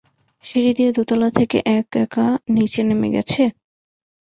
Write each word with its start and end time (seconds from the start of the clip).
সিঁড়ি 0.43 0.71
দিয়ে 0.77 0.91
দোতলা 0.97 1.29
থেকে 1.37 1.57
এক-একা 1.77 2.25
নিচে 2.55 2.81
নেমে 2.87 3.09
গেছে? 3.15 3.43